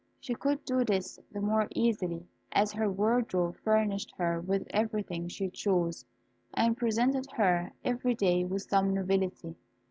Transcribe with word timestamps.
She 0.19 0.33
could 0.33 0.65
do 0.65 0.83
this 0.83 1.19
the 1.31 1.41
more 1.41 1.67
easily, 1.75 2.25
as 2.53 2.71
her 2.71 2.91
wardrobe 2.91 3.57
furnished 3.57 4.11
her 4.17 4.41
with 4.41 4.65
everything 4.71 5.27
she 5.27 5.47
chose, 5.47 6.05
and 6.55 6.75
presented 6.75 7.29
her 7.33 7.71
every 7.85 8.15
day 8.15 8.43
with 8.43 8.63
some 8.63 8.95
novelty. 8.95 9.55